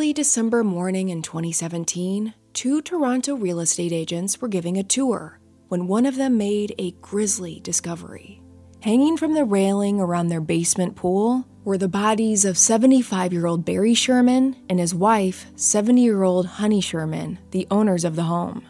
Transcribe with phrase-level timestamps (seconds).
[0.00, 5.88] Chilly December morning in 2017, two Toronto real estate agents were giving a tour when
[5.88, 8.40] one of them made a grisly discovery.
[8.80, 13.66] Hanging from the railing around their basement pool were the bodies of 75 year old
[13.66, 18.64] Barry Sherman and his wife, 70 year old Honey Sherman, the owners of the home.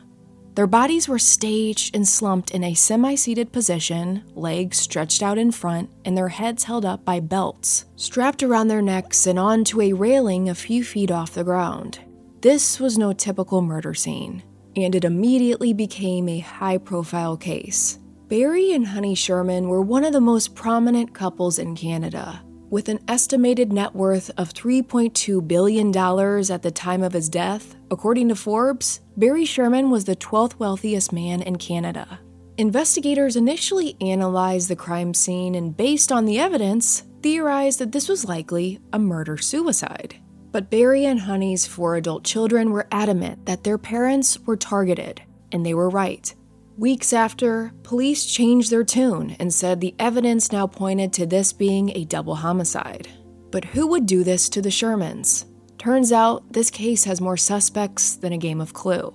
[0.54, 5.52] Their bodies were staged and slumped in a semi seated position, legs stretched out in
[5.52, 9.92] front, and their heads held up by belts, strapped around their necks and onto a
[9.92, 12.00] railing a few feet off the ground.
[12.40, 14.42] This was no typical murder scene,
[14.74, 17.98] and it immediately became a high profile case.
[18.28, 23.00] Barry and Honey Sherman were one of the most prominent couples in Canada, with an
[23.08, 25.88] estimated net worth of $3.2 billion
[26.50, 31.12] at the time of his death, according to Forbes, Barry Sherman was the 12th wealthiest
[31.12, 32.20] man in Canada.
[32.56, 38.24] Investigators initially analyzed the crime scene and, based on the evidence, theorized that this was
[38.24, 40.16] likely a murder suicide.
[40.52, 45.64] But Barry and Honey's four adult children were adamant that their parents were targeted, and
[45.64, 46.34] they were right.
[46.80, 51.90] Weeks after, police changed their tune and said the evidence now pointed to this being
[51.90, 53.06] a double homicide.
[53.50, 55.44] But who would do this to the Shermans?
[55.76, 59.14] Turns out this case has more suspects than a game of clue.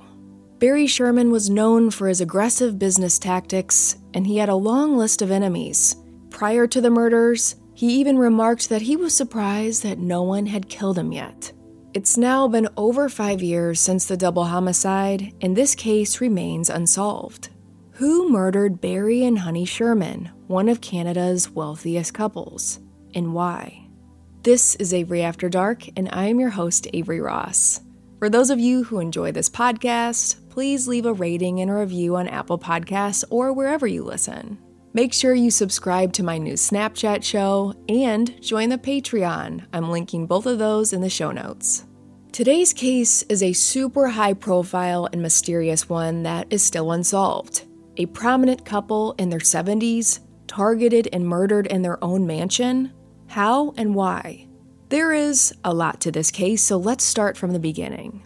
[0.60, 5.24] Barry Sherman was known for his aggressive business tactics, and he had a long list
[5.24, 5.96] of enemies.
[6.30, 10.70] Prior to the murders, he even remarked that he was surprised that no one had
[10.70, 11.52] killed him yet.
[11.96, 17.50] It's now been over five years since the double homicide, and this case remains unsolved.
[18.00, 22.82] Who murdered Barry and Honey Sherman, one of Canada's wealthiest couples,
[23.14, 23.88] and why?
[24.44, 27.80] This is Avery After Dark, and I am your host, Avery Ross.
[28.20, 32.18] For those of you who enjoy this podcast, please leave a rating and a review
[32.18, 34.58] on Apple Podcasts or wherever you listen.
[34.94, 39.68] Make sure you subscribe to my new Snapchat show and join the Patreon.
[39.72, 41.86] I'm linking both of those in the show notes.
[42.34, 47.65] Today's case is a super high profile and mysterious one that is still unsolved
[47.98, 52.92] a prominent couple in their 70s targeted and murdered in their own mansion?
[53.28, 54.48] How and why?
[54.90, 58.26] There is a lot to this case, so let's start from the beginning.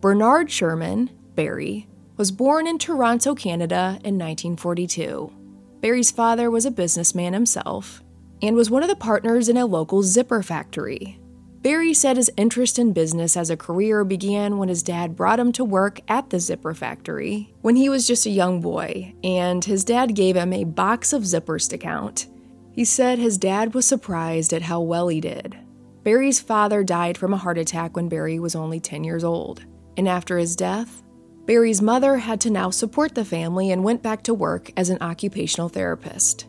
[0.00, 1.86] Bernard Sherman, Barry,
[2.16, 5.32] was born in Toronto, Canada in 1942.
[5.80, 8.02] Barry's father was a businessman himself
[8.42, 11.17] and was one of the partners in a local zipper factory.
[11.62, 15.50] Barry said his interest in business as a career began when his dad brought him
[15.52, 19.84] to work at the zipper factory when he was just a young boy, and his
[19.84, 22.28] dad gave him a box of zippers to count.
[22.72, 25.58] He said his dad was surprised at how well he did.
[26.04, 29.64] Barry's father died from a heart attack when Barry was only 10 years old,
[29.96, 31.02] and after his death,
[31.44, 34.98] Barry's mother had to now support the family and went back to work as an
[35.00, 36.46] occupational therapist.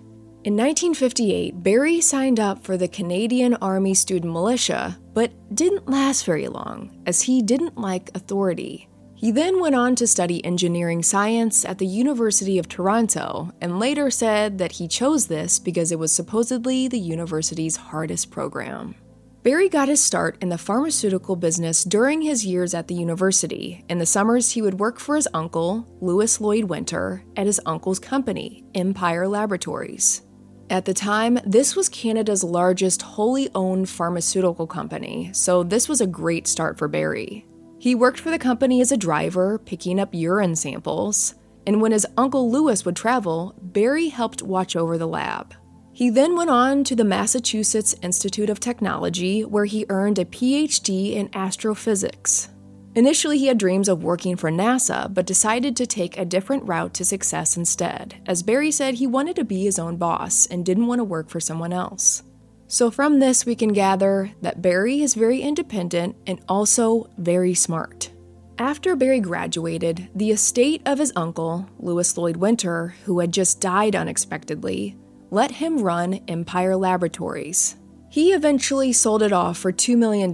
[0.49, 6.47] In 1958, Barry signed up for the Canadian Army Student Militia, but didn't last very
[6.47, 8.89] long, as he didn't like authority.
[9.13, 14.09] He then went on to study engineering science at the University of Toronto, and later
[14.09, 18.95] said that he chose this because it was supposedly the university's hardest program.
[19.43, 23.85] Barry got his start in the pharmaceutical business during his years at the university.
[23.87, 27.99] In the summers, he would work for his uncle, Lewis Lloyd Winter, at his uncle's
[27.99, 30.23] company, Empire Laboratories.
[30.69, 36.05] At the time, this was Canada's largest wholly owned pharmaceutical company, so this was a
[36.05, 37.47] great start for Barry.
[37.79, 41.33] He worked for the company as a driver, picking up urine samples,
[41.65, 45.55] and when his uncle Lewis would travel, Barry helped watch over the lab.
[45.91, 51.13] He then went on to the Massachusetts Institute of Technology, where he earned a PhD
[51.13, 52.49] in astrophysics.
[52.95, 56.93] Initially, he had dreams of working for NASA, but decided to take a different route
[56.95, 60.87] to success instead, as Barry said he wanted to be his own boss and didn't
[60.87, 62.23] want to work for someone else.
[62.67, 68.11] So, from this, we can gather that Barry is very independent and also very smart.
[68.59, 73.95] After Barry graduated, the estate of his uncle, Lewis Lloyd Winter, who had just died
[73.95, 74.97] unexpectedly,
[75.31, 77.75] let him run Empire Laboratories.
[78.09, 80.31] He eventually sold it off for $2 million,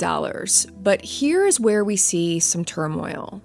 [0.81, 3.41] but here is where we see some turmoil.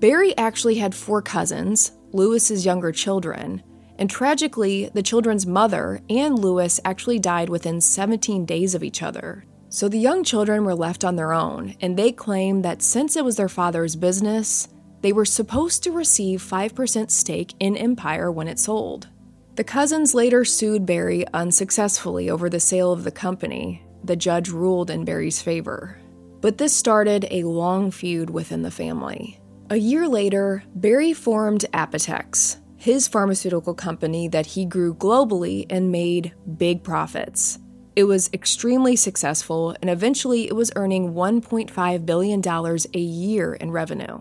[0.00, 3.62] Barry actually had four cousins, Lewis's younger children,
[3.98, 9.44] and tragically, the children's mother and Lewis actually died within 17 days of each other.
[9.68, 13.24] So the young children were left on their own, and they claimed that since it
[13.24, 14.68] was their father's business,
[15.02, 19.08] they were supposed to receive 5% stake in Empire when it sold.
[19.56, 23.84] The cousins later sued Barry unsuccessfully over the sale of the company.
[24.02, 25.96] The judge ruled in Barry's favor.
[26.40, 29.40] But this started a long feud within the family.
[29.70, 36.34] A year later, Barry formed Apotex, his pharmaceutical company that he grew globally and made
[36.58, 37.60] big profits.
[37.94, 44.18] It was extremely successful, and eventually it was earning $1.5 billion a year in revenue.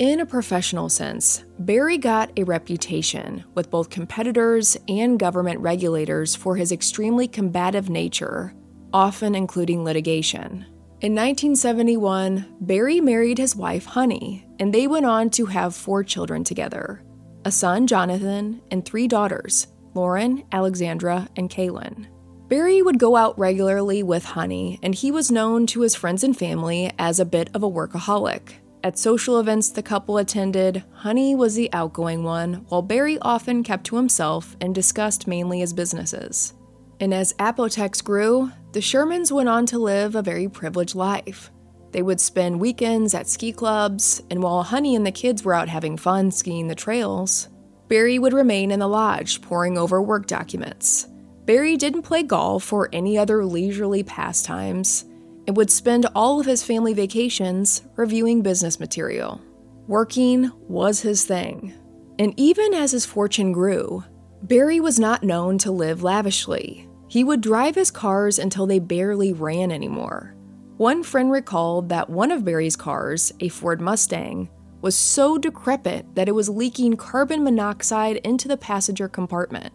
[0.00, 6.56] In a professional sense, Barry got a reputation with both competitors and government regulators for
[6.56, 8.52] his extremely combative nature,
[8.92, 10.66] often including litigation.
[11.00, 16.42] In 1971, Barry married his wife, Honey, and they went on to have four children
[16.42, 17.04] together
[17.44, 22.06] a son, Jonathan, and three daughters, Lauren, Alexandra, and Kaelen.
[22.48, 26.36] Barry would go out regularly with Honey, and he was known to his friends and
[26.36, 28.54] family as a bit of a workaholic.
[28.84, 33.84] At social events the couple attended, Honey was the outgoing one, while Barry often kept
[33.84, 36.52] to himself and discussed mainly his businesses.
[37.00, 41.50] And as Apotex grew, the Shermans went on to live a very privileged life.
[41.92, 45.70] They would spend weekends at ski clubs, and while Honey and the kids were out
[45.70, 47.48] having fun skiing the trails,
[47.88, 51.08] Barry would remain in the lodge poring over work documents.
[51.46, 55.06] Barry didn't play golf or any other leisurely pastimes
[55.46, 59.40] and would spend all of his family vacations reviewing business material.
[59.86, 61.74] Working was his thing.
[62.18, 64.04] And even as his fortune grew,
[64.42, 66.88] Barry was not known to live lavishly.
[67.08, 70.34] He would drive his cars until they barely ran anymore.
[70.76, 74.48] One friend recalled that one of Barry's cars, a Ford Mustang,
[74.80, 79.72] was so decrepit that it was leaking carbon monoxide into the passenger compartment.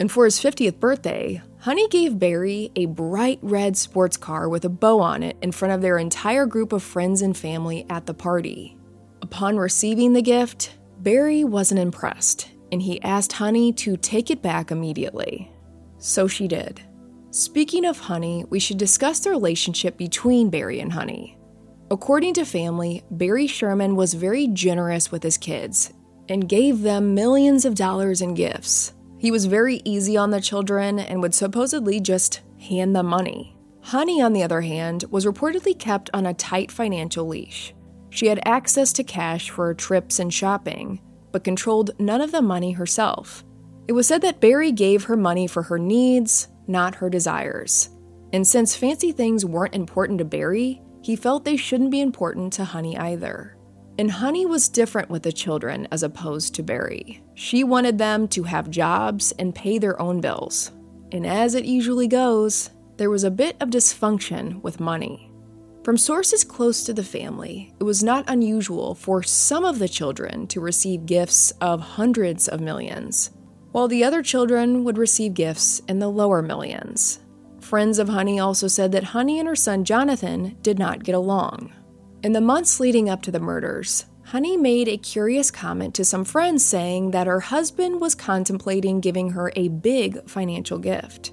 [0.00, 4.68] And for his 50th birthday, Honey gave Barry a bright red sports car with a
[4.68, 8.14] bow on it in front of their entire group of friends and family at the
[8.14, 8.76] party.
[9.22, 14.70] Upon receiving the gift, Barry wasn't impressed, and he asked Honey to take it back
[14.70, 15.50] immediately.
[15.98, 16.80] So she did.
[17.30, 21.36] Speaking of Honey, we should discuss the relationship between Barry and Honey.
[21.90, 25.92] According to family, Barry Sherman was very generous with his kids
[26.28, 28.92] and gave them millions of dollars in gifts.
[29.18, 33.56] He was very easy on the children and would supposedly just hand them money.
[33.82, 37.74] Honey, on the other hand, was reportedly kept on a tight financial leash.
[38.10, 41.00] She had access to cash for trips and shopping,
[41.32, 43.44] but controlled none of the money herself.
[43.86, 47.90] It was said that Barry gave her money for her needs, not her desires.
[48.32, 52.64] And since fancy things weren't important to Barry, he felt they shouldn't be important to
[52.64, 53.56] Honey either.
[53.98, 57.22] And Honey was different with the children as opposed to Barry.
[57.40, 60.72] She wanted them to have jobs and pay their own bills.
[61.12, 65.30] And as it usually goes, there was a bit of dysfunction with money.
[65.84, 70.48] From sources close to the family, it was not unusual for some of the children
[70.48, 73.30] to receive gifts of hundreds of millions,
[73.70, 77.20] while the other children would receive gifts in the lower millions.
[77.60, 81.72] Friends of Honey also said that Honey and her son Jonathan did not get along.
[82.24, 86.22] In the months leading up to the murders, Honey made a curious comment to some
[86.22, 91.32] friends saying that her husband was contemplating giving her a big financial gift.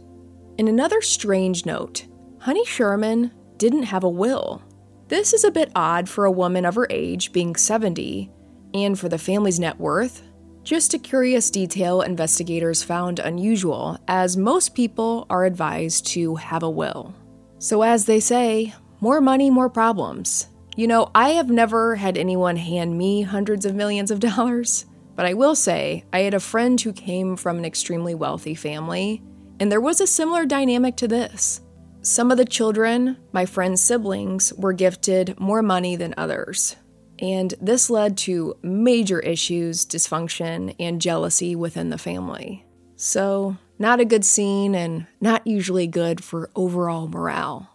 [0.58, 2.06] In another strange note,
[2.40, 4.64] Honey Sherman didn't have a will.
[5.10, 8.32] This is a bit odd for a woman of her age, being 70,
[8.74, 10.24] and for the family's net worth.
[10.64, 16.70] Just a curious detail investigators found unusual, as most people are advised to have a
[16.70, 17.14] will.
[17.60, 20.48] So, as they say, more money, more problems.
[20.76, 25.26] You know, I have never had anyone hand me hundreds of millions of dollars, but
[25.26, 29.24] I will say I had a friend who came from an extremely wealthy family,
[29.60, 31.62] and there was a similar dynamic to this.
[32.02, 36.76] Some of the children, my friend's siblings, were gifted more money than others.
[37.20, 42.66] And this led to major issues, dysfunction, and jealousy within the family.
[42.98, 47.75] So, not a good scene and not usually good for overall morale.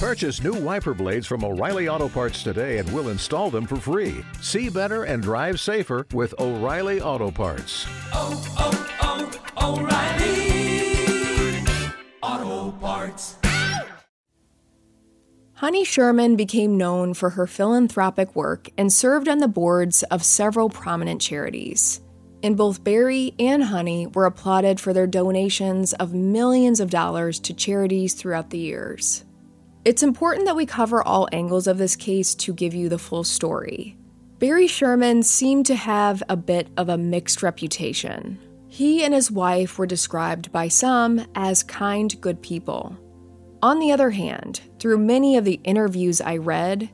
[0.00, 4.24] Purchase new wiper blades from O'Reilly Auto Parts today and we'll install them for free.
[4.40, 7.84] See better and drive safer with O'Reilly Auto Parts.
[8.14, 9.78] Oh, oh, oh,
[12.22, 13.36] O'Reilly Auto Parts.
[15.56, 20.70] Honey Sherman became known for her philanthropic work and served on the boards of several
[20.70, 22.00] prominent charities.
[22.42, 27.52] And both Barry and Honey were applauded for their donations of millions of dollars to
[27.52, 29.26] charities throughout the years.
[29.82, 33.24] It's important that we cover all angles of this case to give you the full
[33.24, 33.96] story.
[34.38, 38.38] Barry Sherman seemed to have a bit of a mixed reputation.
[38.68, 42.94] He and his wife were described by some as kind, good people.
[43.62, 46.90] On the other hand, through many of the interviews I read,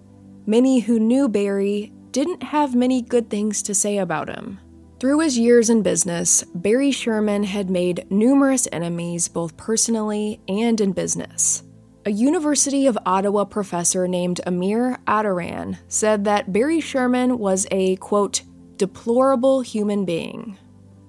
[0.47, 4.61] many who knew Barry didn't have many good things to say about him.
[5.01, 10.93] Through his years in business, Barry Sherman had made numerous enemies both personally and in
[10.93, 11.63] business.
[12.07, 18.43] A University of Ottawa professor named Amir Attaran said that Barry Sherman was a, quote,
[18.77, 20.57] deplorable human being,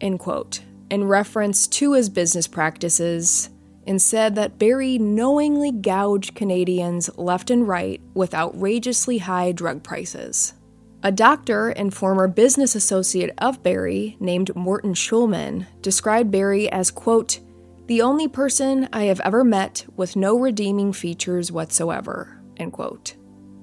[0.01, 3.51] end quote, in reference to his business practices,
[3.85, 10.55] and said that Barry knowingly gouged Canadians left and right with outrageously high drug prices.
[11.03, 17.39] A doctor and former business associate of Barry, named Morton Shulman, described Barry as, quote,
[17.87, 22.41] the only person I have ever met with no redeeming features whatsoever.
[22.57, 23.15] End quote.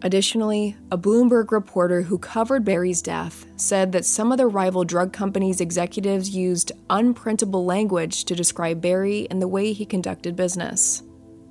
[0.03, 5.13] Additionally, a Bloomberg reporter who covered Barry's death said that some of the rival drug
[5.13, 11.03] companies' executives used unprintable language to describe Barry and the way he conducted business.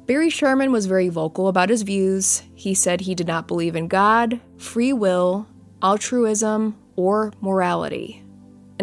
[0.05, 2.43] Barry Sherman was very vocal about his views.
[2.55, 5.47] He said he did not believe in God, free will,
[5.81, 8.22] altruism, or morality.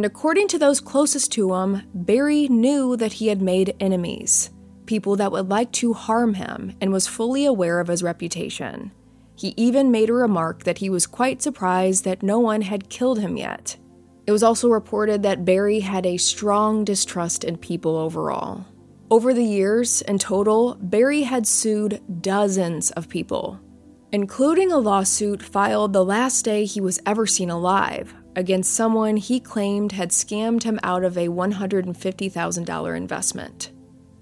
[0.01, 4.49] And according to those closest to him, Barry knew that he had made enemies,
[4.87, 8.93] people that would like to harm him, and was fully aware of his reputation.
[9.37, 13.19] He even made a remark that he was quite surprised that no one had killed
[13.19, 13.77] him yet.
[14.27, 18.65] It was also reported that Barry had a strong distrust in people overall.
[19.11, 23.61] Over the years, in total, Barry had sued dozens of people,
[24.13, 29.41] including a lawsuit filed the last day he was ever seen alive against someone he
[29.41, 33.73] claimed had scammed him out of a $150,000 investment.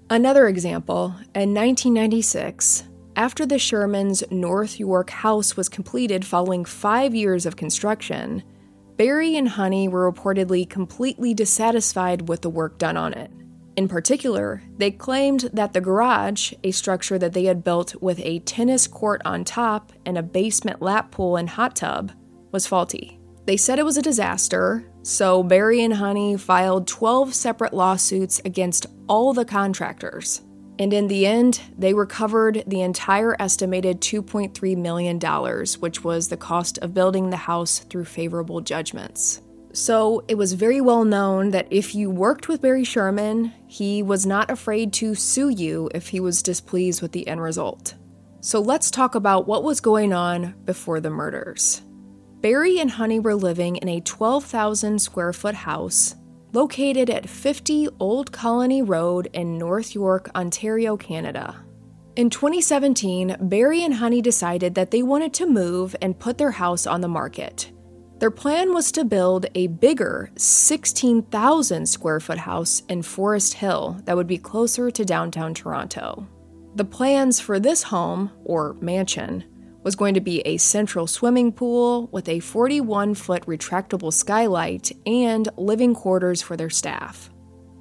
[0.09, 2.83] Another example, in 1996,
[3.15, 8.43] after the Shermans' North York house was completed following five years of construction,
[8.97, 13.31] Barry and Honey were reportedly completely dissatisfied with the work done on it.
[13.75, 18.39] In particular, they claimed that the garage, a structure that they had built with a
[18.39, 22.11] tennis court on top and a basement lap pool and hot tub,
[22.51, 23.18] was faulty.
[23.49, 28.85] They said it was a disaster, so Barry and Honey filed 12 separate lawsuits against
[29.07, 30.43] all the contractors.
[30.77, 35.19] And in the end, they recovered the entire estimated $2.3 million,
[35.79, 39.41] which was the cost of building the house through favorable judgments.
[39.73, 44.27] So it was very well known that if you worked with Barry Sherman, he was
[44.27, 47.95] not afraid to sue you if he was displeased with the end result.
[48.41, 51.81] So let's talk about what was going on before the murders.
[52.41, 56.15] Barry and Honey were living in a 12,000 square foot house
[56.53, 61.63] located at 50 Old Colony Road in North York, Ontario, Canada.
[62.15, 66.87] In 2017, Barry and Honey decided that they wanted to move and put their house
[66.87, 67.71] on the market.
[68.19, 74.15] Their plan was to build a bigger 16,000 square foot house in Forest Hill that
[74.15, 76.25] would be closer to downtown Toronto.
[76.75, 79.43] The plans for this home, or mansion,
[79.83, 85.47] was going to be a central swimming pool with a 41 foot retractable skylight and
[85.57, 87.29] living quarters for their staff.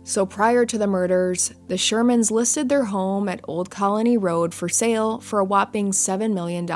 [0.05, 4.69] So prior to the murders, the Shermans listed their home at Old Colony Road for
[4.69, 6.67] sale for a whopping $7 million.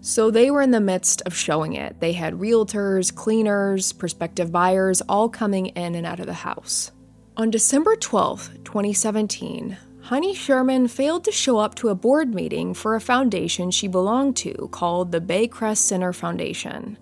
[0.00, 1.98] So they were in the midst of showing it.
[2.00, 6.92] They had realtors, cleaners, prospective buyers all coming in and out of the house.
[7.36, 9.76] On December 12, 2017,
[10.10, 14.34] Honey Sherman failed to show up to a board meeting for a foundation she belonged
[14.38, 16.98] to called the Baycrest Center Foundation.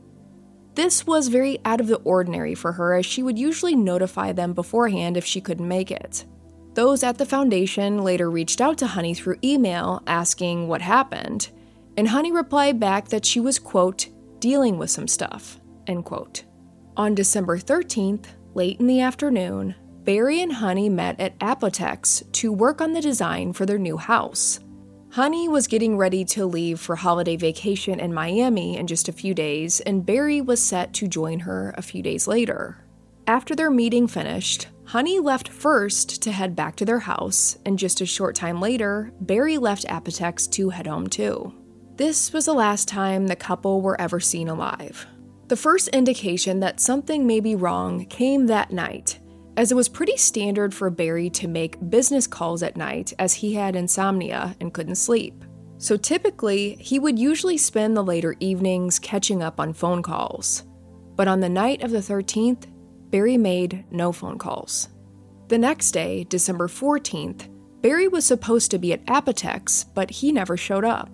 [0.75, 4.53] This was very out of the ordinary for her, as she would usually notify them
[4.53, 6.27] beforehand if she couldn't make it.
[6.75, 11.49] Those at the foundation later reached out to Honey through email asking what happened,
[11.97, 16.45] and Honey replied back that she was, quote, dealing with some stuff, end quote.
[16.95, 19.75] On December 13th, late in the afternoon,
[20.09, 24.59] Barry and Honey met at Apotex to work on the design for their new house.
[25.11, 29.35] Honey was getting ready to leave for holiday vacation in Miami in just a few
[29.35, 32.83] days, and Barry was set to join her a few days later.
[33.27, 38.01] After their meeting finished, Honey left first to head back to their house, and just
[38.01, 41.53] a short time later, Barry left Apotex to head home too.
[41.97, 45.07] This was the last time the couple were ever seen alive.
[45.49, 49.19] The first indication that something may be wrong came that night,
[49.59, 53.55] as it was pretty standard for Barry to make business calls at night as he
[53.55, 55.45] had insomnia and couldn't sleep.
[55.79, 60.63] So typically, he would usually spend the later evenings catching up on phone calls.
[61.17, 62.67] But on the night of the 13th,
[63.11, 64.91] Barry made no phone calls.
[65.49, 67.49] The next day, December 14th,
[67.83, 71.11] Barry was supposed to be at Apotex, but he never showed up.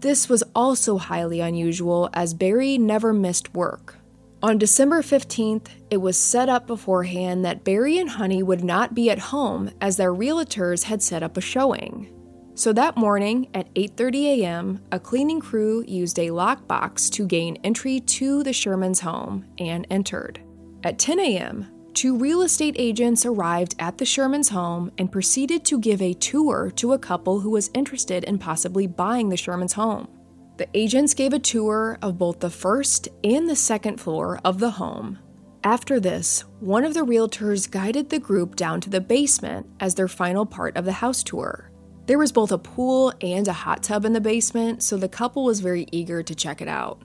[0.00, 3.96] This was also highly unusual as Barry never missed work.
[4.42, 9.10] On December 15th, it was set up beforehand that Barry and Honey would not be
[9.10, 12.12] at home as their realtors had set up a showing.
[12.54, 18.00] So that morning at 8:30 a.m., a cleaning crew used a lockbox to gain entry
[18.00, 20.40] to the Shermans' home and entered.
[20.84, 25.80] At 10 a.m., two real estate agents arrived at the Shermans' home and proceeded to
[25.80, 30.08] give a tour to a couple who was interested in possibly buying the Shermans' home.
[30.56, 34.70] The agents gave a tour of both the first and the second floor of the
[34.70, 35.18] home.
[35.62, 40.08] After this, one of the realtors guided the group down to the basement as their
[40.08, 41.70] final part of the house tour.
[42.06, 45.44] There was both a pool and a hot tub in the basement, so the couple
[45.44, 47.02] was very eager to check it out.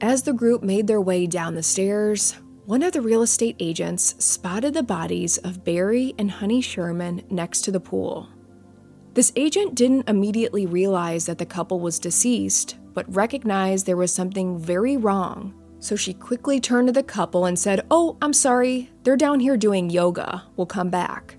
[0.00, 2.34] As the group made their way down the stairs,
[2.66, 7.62] one of the real estate agents spotted the bodies of Barry and Honey Sherman next
[7.62, 8.28] to the pool.
[9.14, 14.58] This agent didn't immediately realize that the couple was deceased, but recognized there was something
[14.58, 15.54] very wrong.
[15.78, 19.56] So she quickly turned to the couple and said, Oh, I'm sorry, they're down here
[19.56, 20.44] doing yoga.
[20.56, 21.36] We'll come back.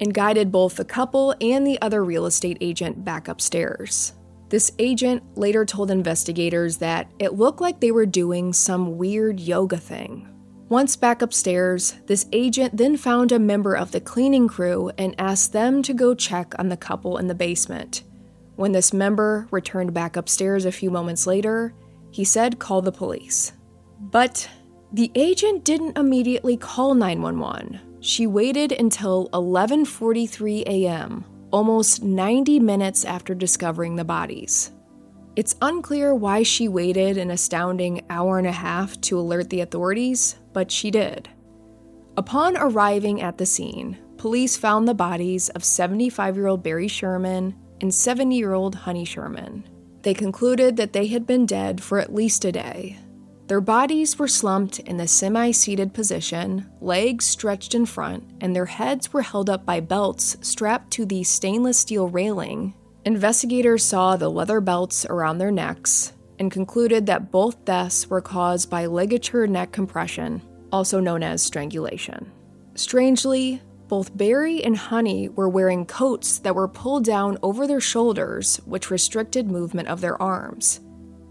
[0.00, 4.12] And guided both the couple and the other real estate agent back upstairs.
[4.48, 9.76] This agent later told investigators that it looked like they were doing some weird yoga
[9.76, 10.28] thing.
[10.68, 15.52] Once back upstairs, this agent then found a member of the cleaning crew and asked
[15.52, 18.02] them to go check on the couple in the basement.
[18.56, 21.74] When this member returned back upstairs a few moments later,
[22.10, 23.52] he said, Call the police.
[23.98, 24.48] But
[24.92, 27.80] the agent didn't immediately call 911.
[28.00, 34.70] She waited until 11:43 a.m., almost 90 minutes after discovering the bodies.
[35.34, 40.36] It's unclear why she waited an astounding hour and a half to alert the authorities,
[40.52, 41.28] but she did.
[42.16, 47.56] Upon arriving at the scene, police found the bodies of 75 year old Barry Sherman
[47.84, 49.62] and 70 year old Honey Sherman.
[50.00, 52.96] They concluded that they had been dead for at least a day.
[53.46, 58.64] Their bodies were slumped in the semi seated position, legs stretched in front, and their
[58.64, 62.72] heads were held up by belts strapped to the stainless steel railing.
[63.04, 68.70] Investigators saw the leather belts around their necks and concluded that both deaths were caused
[68.70, 70.40] by ligature neck compression,
[70.72, 72.32] also known as strangulation.
[72.76, 78.56] Strangely, both Barry and Honey were wearing coats that were pulled down over their shoulders,
[78.64, 80.80] which restricted movement of their arms.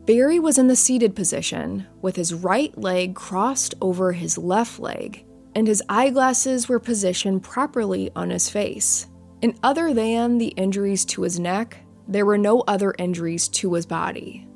[0.06, 5.26] Barry was in the seated position, with his right leg crossed over his left leg,
[5.56, 9.08] and his eyeglasses were positioned properly on his face.
[9.42, 13.86] And other than the injuries to his neck, there were no other injuries to his
[13.86, 14.48] body.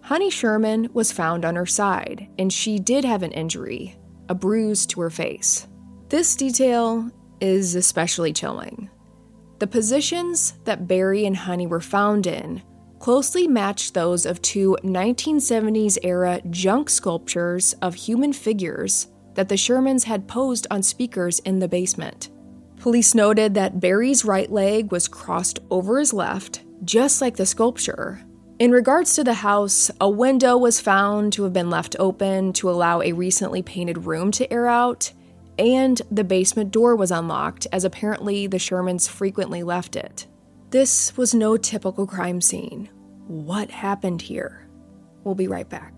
[0.00, 3.96] Honey Sherman was found on her side, and she did have an injury,
[4.30, 5.66] a bruise to her face.
[6.08, 8.90] This detail is especially chilling.
[9.58, 12.62] The positions that Barry and Honey were found in
[12.98, 20.04] closely matched those of two 1970s era junk sculptures of human figures that the Shermans
[20.04, 22.30] had posed on speakers in the basement.
[22.76, 28.20] Police noted that Barry's right leg was crossed over his left, just like the sculpture.
[28.58, 32.70] In regards to the house, a window was found to have been left open to
[32.70, 35.12] allow a recently painted room to air out,
[35.58, 40.26] and the basement door was unlocked, as apparently the Shermans frequently left it.
[40.70, 42.88] This was no typical crime scene.
[43.26, 44.68] What happened here?
[45.24, 45.97] We'll be right back.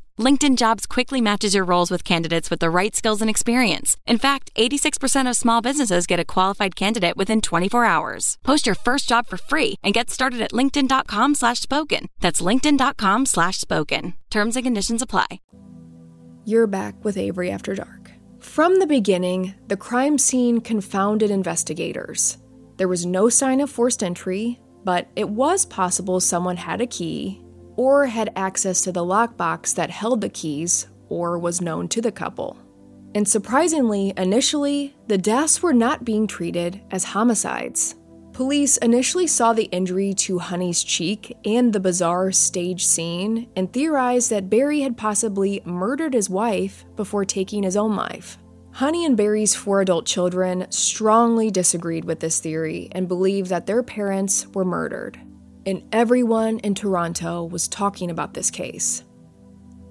[0.19, 3.97] LinkedIn Jobs quickly matches your roles with candidates with the right skills and experience.
[4.05, 8.37] In fact, 86% of small businesses get a qualified candidate within 24 hours.
[8.43, 12.07] Post your first job for free and get started at linkedin.com slash spoken.
[12.19, 14.13] That's linkedin.com slash spoken.
[14.29, 15.41] Terms and conditions apply.
[16.45, 18.11] You're back with Avery After Dark.
[18.39, 22.37] From the beginning, the crime scene confounded investigators.
[22.77, 27.40] There was no sign of forced entry, but it was possible someone had a key
[27.81, 32.11] or had access to the lockbox that held the keys or was known to the
[32.11, 32.55] couple.
[33.15, 37.95] And surprisingly, initially, the deaths were not being treated as homicides.
[38.33, 44.29] Police initially saw the injury to Honey's cheek and the bizarre stage scene and theorized
[44.29, 48.37] that Barry had possibly murdered his wife before taking his own life.
[48.73, 53.81] Honey and Barry's four adult children strongly disagreed with this theory and believed that their
[53.81, 55.19] parents were murdered.
[55.65, 59.03] And everyone in Toronto was talking about this case.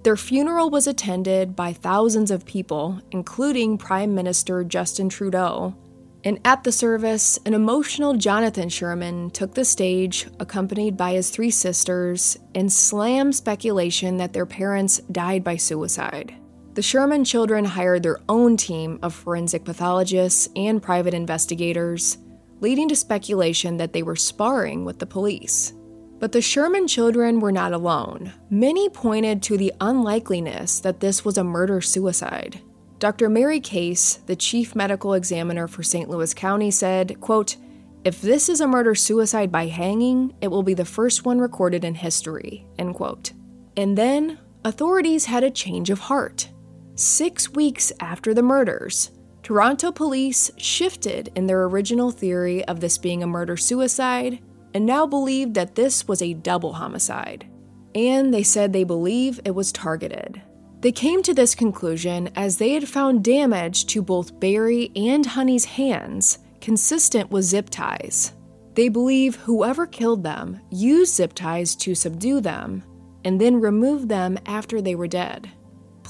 [0.02, 5.76] Their funeral was attended by thousands of people, including Prime Minister Justin Trudeau.
[6.24, 11.50] And at the service, an emotional Jonathan Sherman took the stage, accompanied by his three
[11.50, 16.34] sisters, and slammed speculation that their parents died by suicide.
[16.74, 22.18] The Sherman children hired their own team of forensic pathologists and private investigators,
[22.60, 25.72] leading to speculation that they were sparring with the police.
[26.18, 28.32] But the Sherman children were not alone.
[28.50, 32.60] Many pointed to the unlikeliness that this was a murder suicide.
[32.98, 33.30] Dr.
[33.30, 36.10] Mary Case, the chief medical examiner for St.
[36.10, 37.56] Louis County, said, quote,
[38.04, 41.84] if this is a murder suicide by hanging, it will be the first one recorded
[41.84, 42.66] in history.
[42.78, 43.32] End quote.
[43.76, 46.48] And then authorities had a change of heart.
[46.94, 49.10] Six weeks after the murders,
[49.50, 54.38] Toronto police shifted in their original theory of this being a murder suicide
[54.74, 57.50] and now believed that this was a double homicide.
[57.92, 60.40] And they said they believe it was targeted.
[60.82, 65.64] They came to this conclusion as they had found damage to both Barry and Honey's
[65.64, 68.34] hands consistent with zip ties.
[68.74, 72.84] They believe whoever killed them used zip ties to subdue them
[73.24, 75.50] and then removed them after they were dead.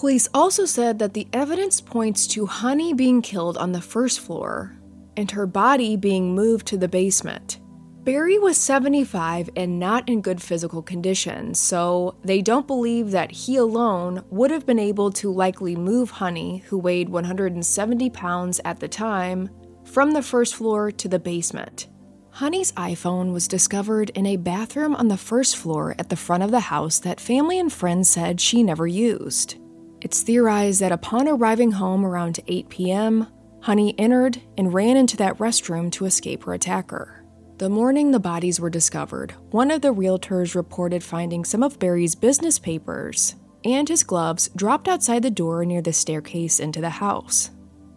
[0.00, 4.74] Police also said that the evidence points to Honey being killed on the first floor
[5.14, 7.60] and her body being moved to the basement.
[8.02, 13.56] Barry was 75 and not in good physical condition, so they don't believe that he
[13.56, 18.88] alone would have been able to likely move Honey, who weighed 170 pounds at the
[18.88, 19.50] time,
[19.84, 21.88] from the first floor to the basement.
[22.30, 26.50] Honey's iPhone was discovered in a bathroom on the first floor at the front of
[26.50, 29.59] the house that family and friends said she never used.
[30.00, 33.26] It's theorized that upon arriving home around 8 p.m.,
[33.62, 37.22] Honey entered and ran into that restroom to escape her attacker.
[37.58, 42.14] The morning the bodies were discovered, one of the realtors reported finding some of Barry's
[42.14, 43.34] business papers
[43.64, 47.50] and his gloves dropped outside the door near the staircase into the house.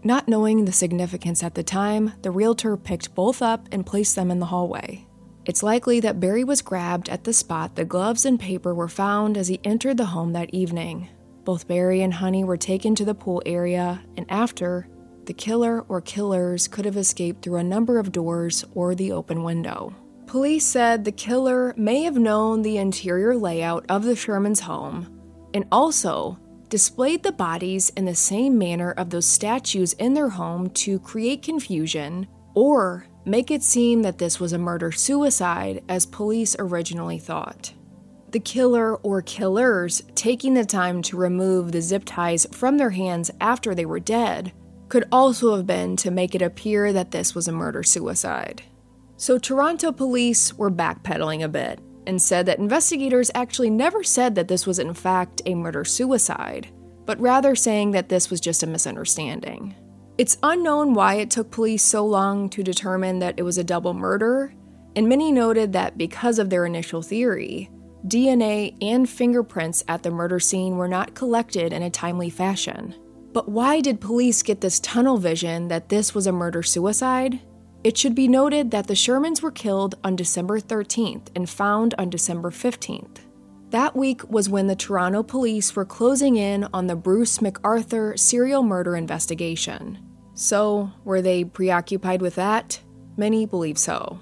[0.03, 4.29] Not knowing the significance at the time, the realtor picked both up and placed them
[4.29, 5.07] in the hallway.
[5.45, 9.37] It's likely that Barry was grabbed at the spot the gloves and paper were found
[9.37, 11.09] as he entered the home that evening,
[11.45, 14.87] both Barry and Honey were taken to the pool area, and after,
[15.25, 19.43] the killer or killers could have escaped through a number of doors or the open
[19.43, 19.93] window.
[20.27, 25.19] Police said the killer may have known the interior layout of the Sherman's home
[25.53, 30.69] and also displayed the bodies in the same manner of those statues in their home
[30.71, 36.55] to create confusion or make it seem that this was a murder suicide as police
[36.57, 37.73] originally thought
[38.33, 43.29] the killer or killers taking the time to remove the zip ties from their hands
[43.39, 44.51] after they were dead
[44.89, 48.63] could also have been to make it appear that this was a murder suicide.
[49.17, 54.47] So, Toronto police were backpedaling a bit and said that investigators actually never said that
[54.47, 56.67] this was in fact a murder suicide,
[57.05, 59.75] but rather saying that this was just a misunderstanding.
[60.17, 63.93] It's unknown why it took police so long to determine that it was a double
[63.93, 64.53] murder,
[64.95, 67.69] and many noted that because of their initial theory,
[68.07, 72.95] DNA, and fingerprints at the murder scene were not collected in a timely fashion.
[73.31, 77.39] But why did police get this tunnel vision that this was a murder suicide?
[77.83, 82.09] It should be noted that the Shermans were killed on December 13th and found on
[82.09, 83.19] December 15th.
[83.71, 88.61] That week was when the Toronto police were closing in on the Bruce McArthur serial
[88.61, 89.97] murder investigation.
[90.35, 92.79] So, were they preoccupied with that?
[93.17, 94.19] Many believe so.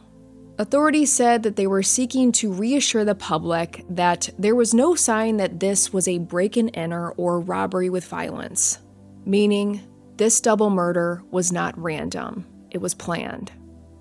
[0.62, 5.38] Authorities said that they were seeking to reassure the public that there was no sign
[5.38, 8.78] that this was a break and enter or robbery with violence,
[9.26, 9.82] meaning
[10.17, 13.52] this double murder was not random, it was planned.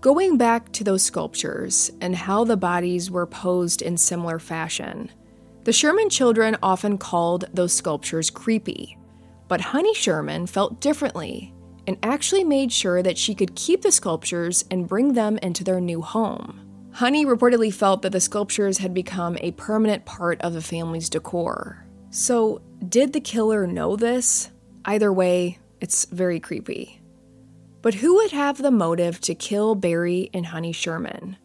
[0.02, 5.10] Going back to those sculptures and how the bodies were posed in similar fashion,
[5.64, 8.98] the Sherman children often called those sculptures creepy.
[9.48, 11.54] But Honey Sherman felt differently
[11.90, 15.80] and actually made sure that she could keep the sculptures and bring them into their
[15.80, 16.60] new home.
[16.92, 21.84] Honey reportedly felt that the sculptures had become a permanent part of the family's decor.
[22.10, 24.52] So, did the killer know this?
[24.84, 27.00] Either way, it's very creepy.
[27.82, 31.38] But who would have the motive to kill Barry and Honey Sherman?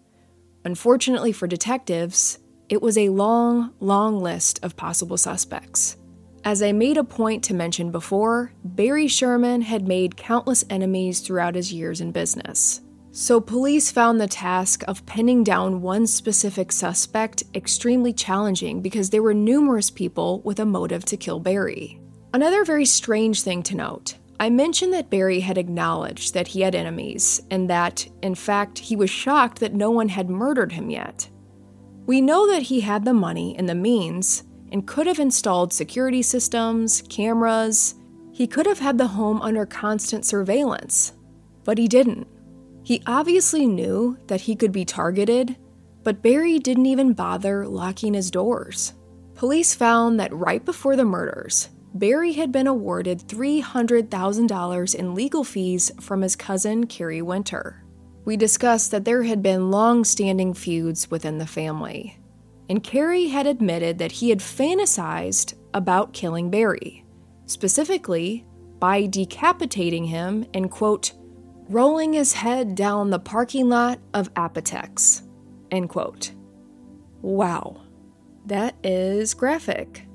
[0.64, 2.38] Unfortunately for detectives,
[2.70, 5.98] it was a long, long list of possible suspects.
[6.46, 11.56] As I made a point to mention before, Barry Sherman had made countless enemies throughout
[11.56, 12.82] his years in business.
[13.12, 19.24] So, police found the task of pinning down one specific suspect extremely challenging because there
[19.24, 22.00] were numerous people with a motive to kill Barry.
[22.32, 26.76] Another very strange thing to note I mentioned that Barry had acknowledged that he had
[26.76, 31.28] enemies, and that, in fact, he was shocked that no one had murdered him yet.
[32.06, 34.44] We know that he had the money and the means,
[34.76, 37.96] and could have installed security systems, cameras.
[38.34, 41.14] He could have had the home under constant surveillance,
[41.64, 42.28] but he didn't.
[42.84, 45.56] He obviously knew that he could be targeted,
[46.04, 48.92] but Barry didn't even bother locking his doors.
[49.34, 55.90] Police found that right before the murders, Barry had been awarded $300,000 in legal fees
[56.02, 57.82] from his cousin, Kerry Winter.
[58.26, 62.20] We discussed that there had been long standing feuds within the family,
[62.70, 67.06] and Kerry had admitted that he had fantasized about killing Barry,
[67.46, 68.46] specifically
[68.80, 71.14] by decapitating him and, quote,
[71.70, 75.24] rolling his head down the parking lot of Apotex,
[75.72, 76.32] end quote.
[77.22, 77.82] Wow,
[78.46, 80.06] that is graphic.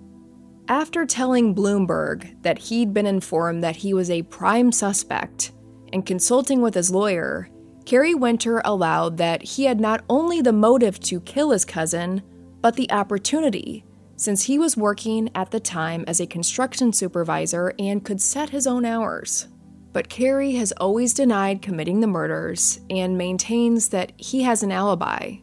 [0.69, 5.53] After telling Bloomberg that he'd been informed that he was a prime suspect
[5.93, 7.49] and consulting with his lawyer,
[7.87, 12.23] Kerry Winter allowed that he had not only the motive to kill his cousin,
[12.61, 13.85] but the opportunity,
[14.17, 18.67] since he was working at the time as a construction supervisor and could set his
[18.67, 19.49] own hours.
[19.93, 25.39] But Kerry has always denied committing the murders and maintains that he has an alibi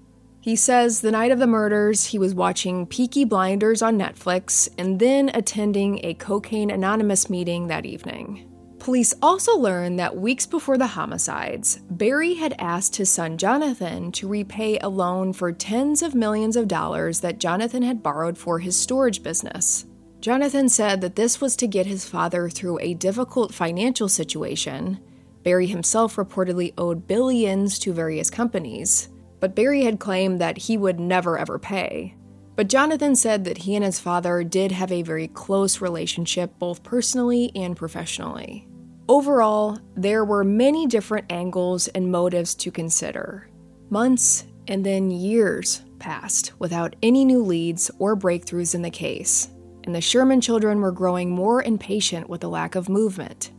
[0.48, 4.98] he says the night of the murders, he was watching Peaky Blinders on Netflix and
[4.98, 8.50] then attending a Cocaine Anonymous meeting that evening.
[8.88, 14.30] Police also learned that weeks before the homicides, Barry had asked his son Jonathan to
[14.30, 18.80] repay a loan for tens of millions of dollars that Jonathan had borrowed for his
[18.80, 19.86] storage business.
[20.22, 25.02] Jonathan said that this was to get his father through a difficult financial situation.
[25.44, 29.10] Barry himself reportedly owed billions to various companies
[29.42, 32.16] but Barry had claimed that he would never ever pay.
[32.56, 36.82] But Jonathan said that he and his father did have a very close relationship, both
[36.82, 38.67] personally and professionally.
[39.10, 43.48] Overall, there were many different angles and motives to consider.
[43.90, 49.48] Months and then years passed without any new leads or breakthroughs in the case,
[49.86, 53.52] and the Sherman children were growing more impatient with the lack of movement.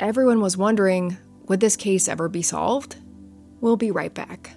[0.00, 1.16] Everyone was wondering
[1.46, 2.96] would this case ever be solved?
[3.60, 4.56] We'll be right back.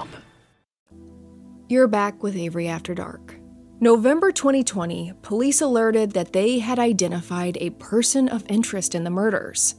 [1.71, 3.33] You're back with Avery After Dark.
[3.79, 9.75] November 2020, police alerted that they had identified a person of interest in the murders.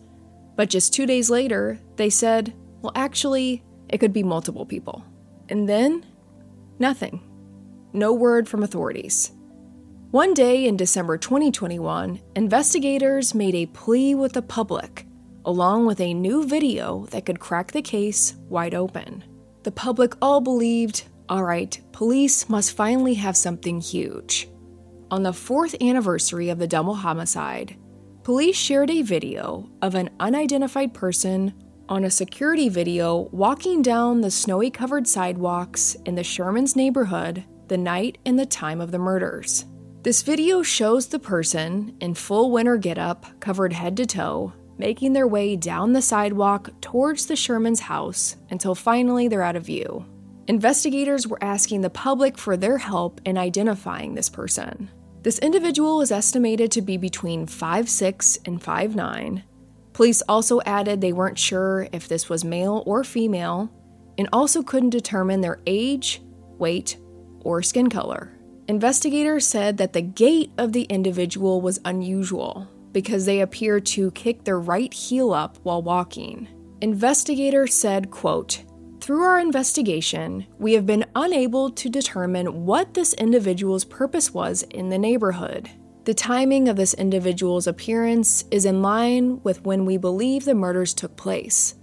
[0.57, 5.05] But just two days later, they said, well, actually, it could be multiple people.
[5.51, 6.07] And then,
[6.79, 7.21] nothing.
[7.93, 9.33] No word from authorities.
[10.13, 15.05] One day in December 2021, investigators made a plea with the public,
[15.45, 19.25] along with a new video that could crack the case wide open.
[19.65, 24.49] The public all believed all right, police must finally have something huge.
[25.11, 27.77] On the fourth anniversary of the double homicide,
[28.23, 31.55] police shared a video of an unidentified person
[31.89, 37.77] on a security video walking down the snowy covered sidewalks in the Sherman's neighborhood the
[37.77, 39.67] night and the time of the murders.
[40.03, 45.29] This video shows the person in full winter getup, covered head to toe, making their
[45.29, 50.05] way down the sidewalk towards the Sherman's house until finally they're out of view.
[50.49, 54.91] Investigators were asking the public for their help in identifying this person.
[55.23, 59.45] This individual is estimated to be between 5'6 and 5'9.
[59.93, 63.71] Police also added they weren't sure if this was male or female,
[64.19, 66.21] and also couldn't determine their age,
[66.59, 66.97] weight,
[67.41, 68.33] or skin color.
[68.67, 74.45] Investigators said that the gait of the individual was unusual because they appeared to kick
[74.45, 76.49] their right heel up while walking.
[76.81, 78.65] Investigators said, quote,
[79.03, 84.91] through our investigation, we have been unable to determine what this individual's purpose was in
[84.91, 85.69] the neighborhood.
[86.05, 90.95] The timing of this individual's appearance is in line with when we believe the murders
[90.95, 91.75] took place.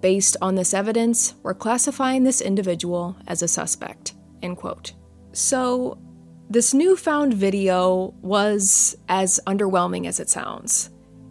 [0.00, 4.14] Based on this evidence, we're classifying this individual as a suspect.
[4.40, 4.92] End quote.
[5.32, 5.98] So,
[6.48, 10.90] this newfound video was as underwhelming as it sounds.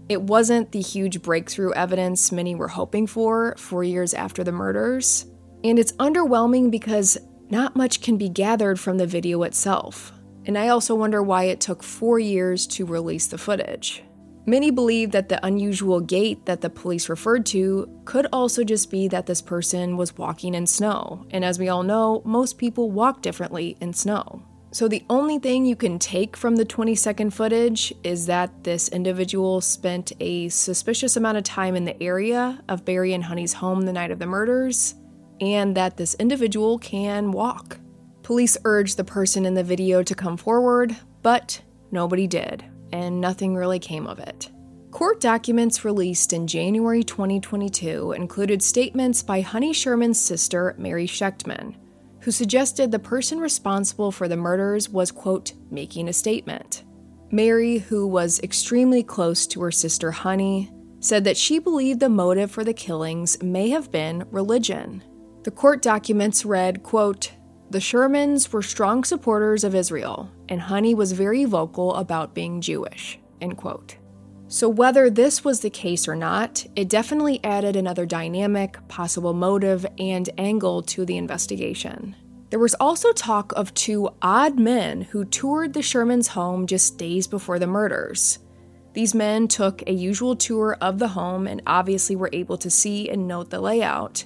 [0.10, 5.28] It wasn't the huge breakthrough evidence many were hoping for four years after the murders,
[5.64, 7.20] and it's underwhelming because
[7.52, 10.12] not much can be gathered from the video itself.
[10.48, 14.04] And I also wonder why it took four years to release the footage.
[14.48, 19.08] Many believe that the unusual gait that the police referred to could also just be
[19.10, 23.22] that this person was walking in snow, and as we all know, most people walk
[23.22, 24.42] differently in snow.
[24.72, 28.88] So, the only thing you can take from the 20 second footage is that this
[28.90, 33.82] individual spent a suspicious amount of time in the area of Barry and Honey's home
[33.82, 34.94] the night of the murders,
[35.42, 37.80] and that this individual can walk.
[38.22, 43.56] Police urged the person in the video to come forward, but nobody did, and nothing
[43.56, 44.52] really came of it.
[44.92, 51.76] Court documents released in January 2022 included statements by Honey Sherman's sister, Mary Shechtman
[52.22, 56.84] who suggested the person responsible for the murders was, quote, making a statement.
[57.32, 62.52] Mary, who was extremely close to her sister Honey, said that she believed the motive
[62.52, 65.04] for the killings may have been religion.
[65.44, 67.32] The court documents read, quote,
[67.72, 73.20] the Shermans were strong supporters of Israel, and Honey was very vocal about being Jewish,
[73.42, 73.96] end quote.
[74.52, 79.86] So, whether this was the case or not, it definitely added another dynamic, possible motive,
[80.00, 82.16] and angle to the investigation.
[82.50, 87.28] There was also talk of two odd men who toured the Shermans' home just days
[87.28, 88.40] before the murders.
[88.94, 93.08] These men took a usual tour of the home and obviously were able to see
[93.08, 94.26] and note the layout.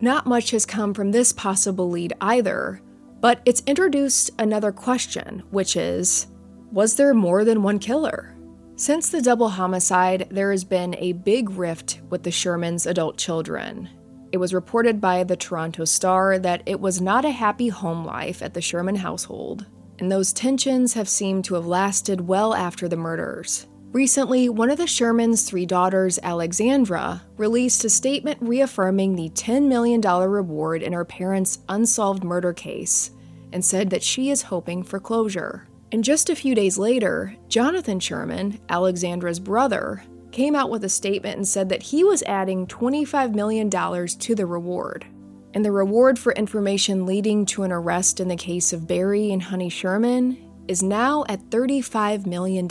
[0.00, 2.82] Not much has come from this possible lead either,
[3.20, 6.26] but it's introduced another question, which is
[6.72, 8.34] was there more than one killer?
[8.80, 13.90] Since the double homicide, there has been a big rift with the Shermans' adult children.
[14.32, 18.40] It was reported by the Toronto Star that it was not a happy home life
[18.40, 19.66] at the Sherman household,
[19.98, 23.66] and those tensions have seemed to have lasted well after the murders.
[23.92, 30.00] Recently, one of the Shermans' three daughters, Alexandra, released a statement reaffirming the $10 million
[30.00, 33.10] reward in her parents' unsolved murder case
[33.52, 35.68] and said that she is hoping for closure.
[35.92, 41.36] And just a few days later, Jonathan Sherman, Alexandra's brother, came out with a statement
[41.36, 45.04] and said that he was adding $25 million to the reward.
[45.52, 49.42] And the reward for information leading to an arrest in the case of Barry and
[49.42, 52.68] Honey Sherman is now at $35 million.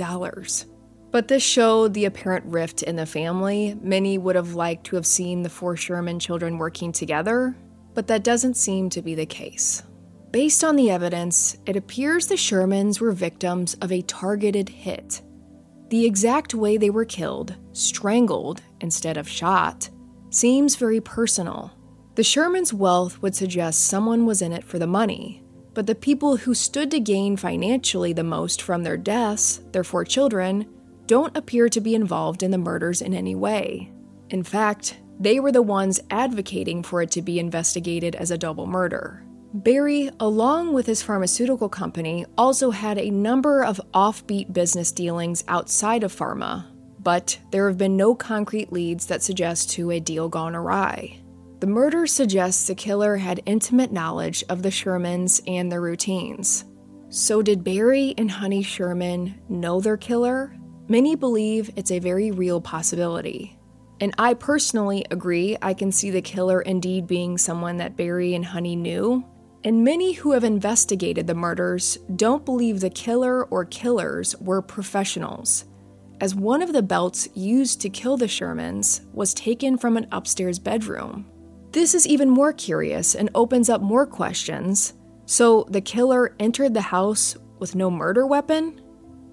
[1.12, 3.76] But this showed the apparent rift in the family.
[3.82, 7.58] Many would have liked to have seen the four Sherman children working together,
[7.94, 9.84] but that doesn't seem to be the case.
[10.32, 15.24] Based on the evidence, it appears the Shermans were victims of a targeted hit.
[15.90, 19.90] The exact way they were killed, strangled instead of shot,
[20.30, 21.72] seems very personal.
[22.14, 26.38] The Shermans' wealth would suggest someone was in it for the money, but the people
[26.38, 30.68] who stood to gain financially the most from their deaths, their four children,
[31.08, 33.92] don't appear to be involved in the murders in any way.
[34.30, 38.68] In fact, they were the ones advocating for it to be investigated as a double
[38.68, 39.24] murder.
[39.52, 46.04] Barry, along with his pharmaceutical company, also had a number of offbeat business dealings outside
[46.04, 46.68] of pharma,
[47.00, 51.20] but there have been no concrete leads that suggest to a deal gone awry.
[51.62, 56.66] The murder suggests the killer had intimate knowledge of the Shermans and their routines.
[57.10, 60.56] So, did Barry and Honey Sherman know their killer?
[60.88, 63.58] Many believe it's a very real possibility.
[64.00, 68.46] And I personally agree, I can see the killer indeed being someone that Barry and
[68.46, 69.26] Honey knew,
[69.64, 75.66] and many who have investigated the murders don't believe the killer or killers were professionals,
[76.22, 80.60] as one of the belts used to kill the Shermans was taken from an upstairs
[80.60, 81.26] bedroom.
[81.72, 84.94] This is even more curious and opens up more questions.
[85.26, 88.82] So, the killer entered the house with no murder weapon?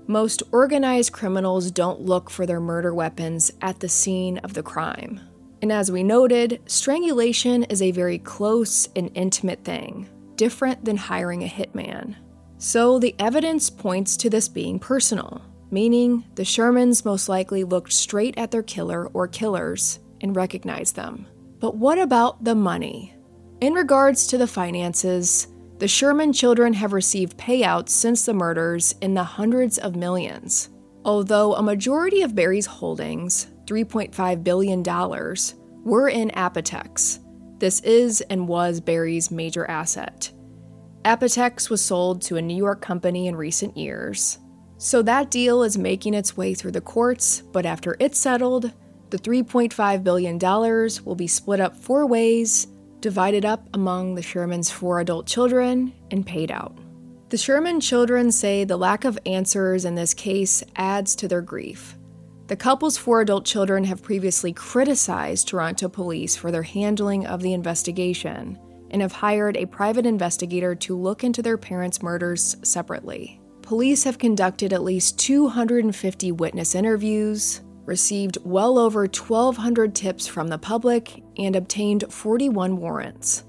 [0.08, 5.20] Most organized criminals don't look for their murder weapons at the scene of the crime.
[5.62, 11.42] And as we noted, strangulation is a very close and intimate thing different than hiring
[11.42, 12.16] a hitman.
[12.58, 18.38] So the evidence points to this being personal, meaning the Shermans most likely looked straight
[18.38, 21.26] at their killer or killers and recognized them.
[21.58, 23.14] But what about the money?
[23.60, 29.14] In regards to the finances, the Sherman children have received payouts since the murders in
[29.14, 30.70] the hundreds of millions.
[31.04, 34.82] Although a majority of Barry's holdings, $3.5 billion,
[35.84, 37.20] were in Apotex.
[37.58, 40.30] This is and was Barry's major asset.
[41.04, 44.38] Apotex was sold to a New York company in recent years.
[44.78, 48.72] So that deal is making its way through the courts, but after it's settled,
[49.10, 50.38] the $3.5 billion
[51.04, 52.66] will be split up four ways,
[53.00, 56.76] divided up among the Sherman's four adult children, and paid out.
[57.28, 61.96] The Sherman children say the lack of answers in this case adds to their grief.
[62.48, 67.52] The couple's four adult children have previously criticized Toronto police for their handling of the
[67.52, 68.56] investigation
[68.92, 73.40] and have hired a private investigator to look into their parents' murders separately.
[73.62, 80.58] Police have conducted at least 250 witness interviews, received well over 1,200 tips from the
[80.58, 83.42] public, and obtained 41 warrants.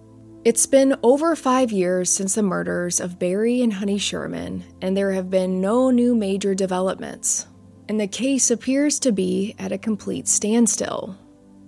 [0.44, 5.12] It's been over five years since the murders of Barry and Honey Sherman, and there
[5.12, 7.46] have been no new major developments
[7.90, 11.18] and the case appears to be at a complete standstill.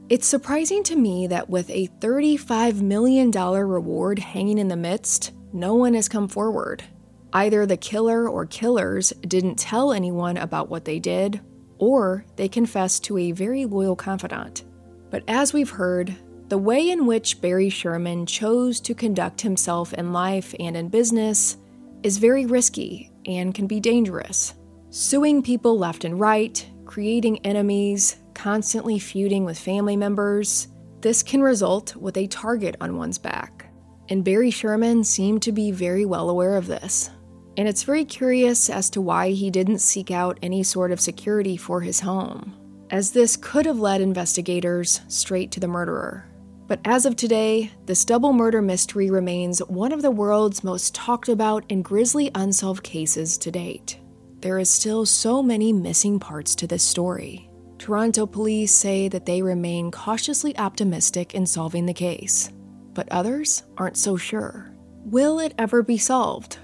[0.09, 5.75] It's surprising to me that with a $35 million reward hanging in the midst, no
[5.75, 6.83] one has come forward.
[7.31, 11.41] Either the killer or killers didn't tell anyone about what they did,
[11.77, 14.63] or they confessed to a very loyal confidant.
[15.11, 16.15] But as we've heard,
[16.49, 21.57] the way in which Barry Sherman chose to conduct himself in life and in business
[22.01, 24.55] is very risky and can be dangerous.
[24.91, 30.67] Suing people left and right, creating enemies, constantly feuding with family members,
[31.01, 33.71] this can result with a target on one's back.
[34.09, 37.11] And Barry Sherman seemed to be very well aware of this.
[37.55, 41.55] And it's very curious as to why he didn't seek out any sort of security
[41.55, 42.55] for his home,
[42.89, 46.25] as this could have led investigators straight to the murderer.
[46.65, 51.29] But as of today, this double murder mystery remains one of the world's most talked
[51.29, 53.99] about and grisly unsolved cases to date
[54.41, 57.49] there is still so many missing parts to this story.
[57.77, 62.51] Toronto police say that they remain cautiously optimistic in solving the case,
[62.93, 64.73] but others aren't so sure.
[65.05, 66.57] Will it ever be solved?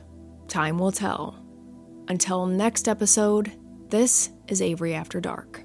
[0.47, 1.41] Time will tell.
[2.07, 3.51] Until next episode,
[3.89, 5.64] this is Avery After Dark.